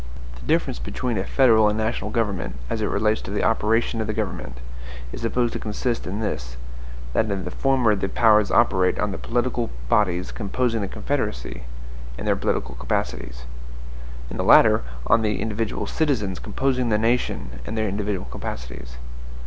[0.37, 4.07] The difference between a federal and national government, as it relates to the OPERATION OF
[4.07, 4.57] THE GOVERNMENT,
[5.11, 6.57] is supposed to consist in this,
[7.13, 11.65] that in the former the powers operate on the political bodies composing the Confederacy,
[12.17, 13.45] in their political capacities;
[14.31, 18.97] in the latter, on the individual citizens composing the nation, in their individual capacities.